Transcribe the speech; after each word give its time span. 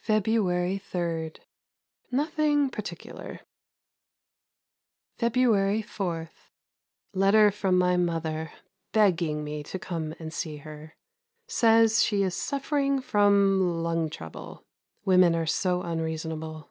February 0.00 0.78
3. 0.78 1.32
Nothing 2.10 2.70
particular. 2.70 3.40
February 5.18 5.82
4. 5.82 6.30
Letter 7.12 7.50
from 7.50 7.76
my 7.76 7.94
mother 7.98 8.52
begging 8.92 9.44
me 9.44 9.62
to 9.64 9.78
come 9.78 10.14
and 10.18 10.32
see 10.32 10.56
her. 10.56 10.94
Says 11.46 12.02
she 12.02 12.22
is 12.22 12.34
suffering 12.34 13.02
from 13.02 13.82
lung 13.82 14.08
trouble. 14.08 14.64
Women 15.04 15.36
are 15.36 15.44
so 15.44 15.82
unreasonable. 15.82 16.70